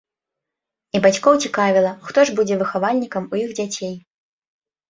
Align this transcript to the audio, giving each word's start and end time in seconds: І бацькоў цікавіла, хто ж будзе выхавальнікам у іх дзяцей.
І 0.97 1.01
бацькоў 1.03 1.35
цікавіла, 1.49 1.91
хто 2.07 2.19
ж 2.31 2.35
будзе 2.39 2.55
выхавальнікам 2.63 3.23
у 3.37 3.41
іх 3.43 3.49
дзяцей. 3.61 3.95